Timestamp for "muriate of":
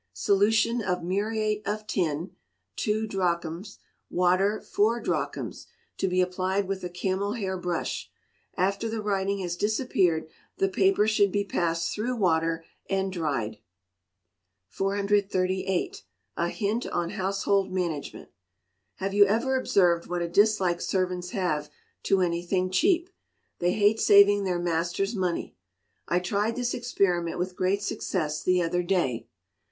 1.03-1.85